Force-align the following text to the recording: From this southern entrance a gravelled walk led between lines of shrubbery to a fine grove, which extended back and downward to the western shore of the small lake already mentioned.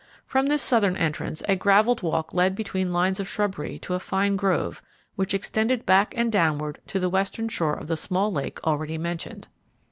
From 0.25 0.47
this 0.47 0.63
southern 0.63 0.97
entrance 0.97 1.43
a 1.47 1.55
gravelled 1.55 2.01
walk 2.01 2.33
led 2.33 2.55
between 2.55 2.91
lines 2.91 3.19
of 3.19 3.27
shrubbery 3.27 3.77
to 3.83 3.93
a 3.93 3.99
fine 3.99 4.35
grove, 4.35 4.81
which 5.15 5.35
extended 5.35 5.85
back 5.85 6.15
and 6.17 6.31
downward 6.31 6.79
to 6.87 6.99
the 6.99 7.07
western 7.07 7.47
shore 7.47 7.75
of 7.75 7.85
the 7.87 7.95
small 7.95 8.31
lake 8.31 8.59
already 8.63 8.97
mentioned. 8.97 9.47